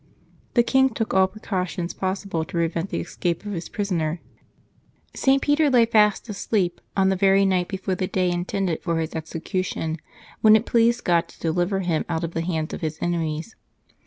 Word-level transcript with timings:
The 0.55 0.63
king 0.63 0.89
took 0.89 1.13
all 1.13 1.27
precautions 1.27 1.93
possible 1.93 2.43
to 2.43 2.53
prevent 2.53 2.89
the 2.89 2.99
escape 3.01 3.45
of 3.45 3.51
his 3.51 3.69
prisoner. 3.69 4.19
St. 5.13 5.39
Peter 5.39 5.69
lay 5.69 5.85
fast 5.85 6.27
asleep, 6.27 6.81
on 6.97 7.09
the 7.09 7.15
very 7.15 7.45
night 7.45 7.67
before 7.67 7.93
the 7.93 8.07
day 8.07 8.31
intended 8.31 8.81
for 8.81 8.99
his 8.99 9.13
execution, 9.13 9.97
when 10.41 10.55
it 10.55 10.65
pleased 10.65 11.03
God 11.03 11.27
to 11.27 11.39
deliver 11.39 11.81
him 11.81 12.03
out 12.09 12.23
of 12.23 12.33
the 12.33 12.41
hands 12.41 12.73
of 12.73 12.81
his 12.81 12.97
enemies. 12.99 13.55